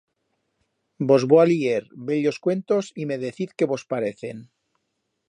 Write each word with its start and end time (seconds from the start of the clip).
Vos 1.07 1.21
vo 1.29 1.37
a 1.41 1.45
lier 1.51 1.83
bellos 2.09 2.37
cuentos 2.45 2.85
y 3.01 3.03
me 3.09 3.17
deciz 3.25 3.49
que 3.57 3.69
vos 3.71 3.83
parecen. 3.93 4.37